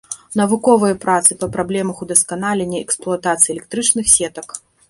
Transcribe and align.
Навуковыя 0.39 0.95
працы 1.03 1.37
па 1.43 1.49
праблемах 1.57 2.01
удасканалення 2.07 2.81
эксплуатацыі 2.85 3.55
электрычных 3.57 4.05
сетак. 4.19 4.47